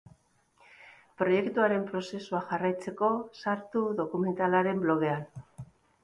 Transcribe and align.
Proiektuaren 1.21 1.83
prozesua 1.91 2.39
jarraitzeko, 2.53 3.09
sartu 3.43 3.83
dokumentalaren 4.01 4.81
blogean. 4.87 5.29